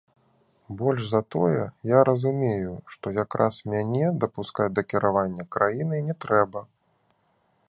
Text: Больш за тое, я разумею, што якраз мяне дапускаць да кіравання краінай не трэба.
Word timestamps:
Больш 0.77 1.03
за 1.09 1.21
тое, 1.35 1.65
я 1.91 1.99
разумею, 2.09 2.73
што 2.95 3.05
якраз 3.23 3.61
мяне 3.75 4.05
дапускаць 4.25 4.71
да 4.79 4.89
кіравання 4.95 5.43
краінай 5.57 6.01
не 6.11 6.15
трэба. 6.27 6.67